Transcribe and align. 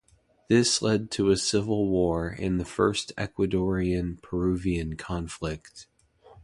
This 0.49 0.81
led 0.81 1.11
to 1.11 1.29
a 1.29 1.37
civil 1.37 1.87
war 1.87 2.29
and 2.29 2.59
the 2.59 2.65
first 2.65 3.13
Ecuadorian-Peruvian 3.19 4.97
conflict. 4.97 5.85